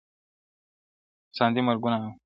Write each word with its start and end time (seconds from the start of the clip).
ساندي 1.37 1.61
مرګونه 1.67 1.97
اوري- 1.99 2.11